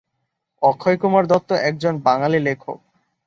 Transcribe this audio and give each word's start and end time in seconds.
অক্ষয়কুমার 0.61 1.23
দত্ত 1.27 1.49
একজন 1.69 1.93
বাঙালি 1.99 2.39
লেখক। 2.39 2.77